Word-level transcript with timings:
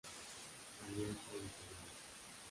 Alianza 0.83 1.29
Editorial. 1.39 1.95